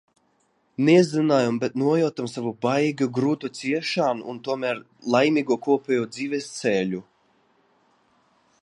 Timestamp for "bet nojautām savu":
1.63-2.53